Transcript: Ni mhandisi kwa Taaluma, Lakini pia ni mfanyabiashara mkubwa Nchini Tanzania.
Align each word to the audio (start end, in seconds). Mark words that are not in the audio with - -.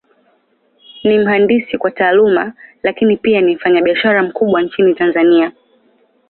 Ni 1.03 1.19
mhandisi 1.19 1.77
kwa 1.77 1.91
Taaluma, 1.91 2.53
Lakini 2.83 3.17
pia 3.17 3.41
ni 3.41 3.55
mfanyabiashara 3.55 4.23
mkubwa 4.23 4.61
Nchini 4.61 4.95
Tanzania. 4.95 5.51